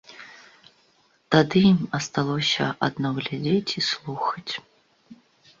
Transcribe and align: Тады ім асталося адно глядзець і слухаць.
Тады 1.35 1.59
ім 1.73 1.77
асталося 1.99 2.65
адно 2.87 3.13
глядзець 3.19 3.71
і 3.83 3.87
слухаць. 3.91 4.53